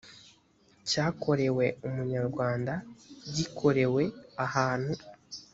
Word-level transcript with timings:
cyakorewe 0.89 1.65
umunyarwanda 1.87 2.73
gikorewe 3.35 4.03
ahantu 4.45 4.93